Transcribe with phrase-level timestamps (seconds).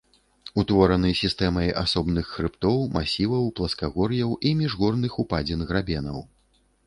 [0.61, 6.17] Утвораны сістэмай асобных хрыбтоў, масіваў, пласкагор'яў і міжгорных упадзін-грабенаў.